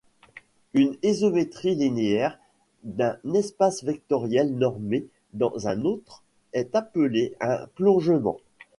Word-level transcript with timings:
Une 0.73 0.95
isométrie 1.03 1.75
linéaire 1.75 2.39
d'un 2.83 3.19
espace 3.35 3.83
vectoriel 3.83 4.51
normé 4.57 5.05
dans 5.33 5.67
un 5.67 5.83
autre 5.83 6.23
est 6.53 6.73
appelée 6.75 7.35
un 7.39 7.67
plongement. 7.75 8.39